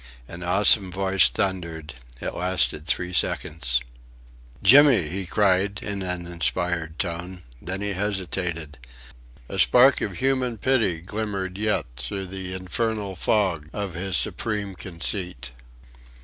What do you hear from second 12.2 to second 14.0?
the infernal fog of